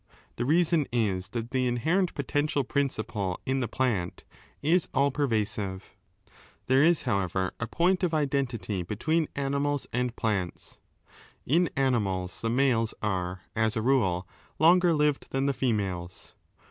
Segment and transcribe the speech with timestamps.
[0.37, 4.23] The reason is that the inherent potential principle in the plant
[4.63, 5.83] is all pervasiva
[6.65, 10.79] There is, however, a point of identity between animals and plants.
[11.45, 14.27] In animals the males are, as a rule,
[14.57, 16.33] longer lived than the females.